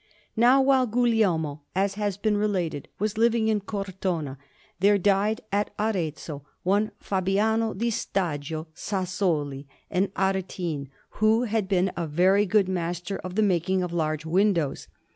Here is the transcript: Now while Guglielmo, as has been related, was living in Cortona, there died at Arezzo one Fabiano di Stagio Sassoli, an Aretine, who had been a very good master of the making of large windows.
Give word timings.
Now 0.35 0.63
while 0.63 0.87
Guglielmo, 0.87 1.61
as 1.75 1.93
has 1.93 2.17
been 2.17 2.35
related, 2.35 2.87
was 2.97 3.19
living 3.19 3.49
in 3.49 3.59
Cortona, 3.61 4.39
there 4.79 4.97
died 4.97 5.41
at 5.51 5.69
Arezzo 5.77 6.43
one 6.63 6.89
Fabiano 6.99 7.75
di 7.75 7.91
Stagio 7.91 8.65
Sassoli, 8.73 9.67
an 9.91 10.11
Aretine, 10.17 10.89
who 11.21 11.43
had 11.43 11.67
been 11.67 11.91
a 11.95 12.07
very 12.07 12.47
good 12.47 12.67
master 12.67 13.17
of 13.17 13.35
the 13.35 13.43
making 13.43 13.83
of 13.83 13.93
large 13.93 14.25
windows. 14.25 14.87